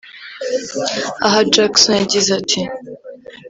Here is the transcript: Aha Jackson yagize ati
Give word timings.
Aha 1.25 1.39
Jackson 1.53 1.93
yagize 2.01 2.29
ati 2.39 2.61